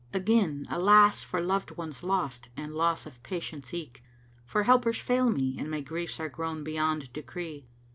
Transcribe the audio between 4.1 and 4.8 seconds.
* For